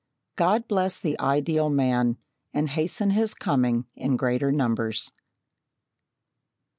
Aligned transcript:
God 0.35 0.67
bless 0.67 0.97
the 0.97 1.15
ideal 1.19 1.69
man 1.69 2.17
and 2.55 2.69
hasten 2.71 3.11
his 3.11 3.35
coming 3.35 3.85
in 3.93 4.17
greater 4.17 4.51
numbers. 4.51 5.11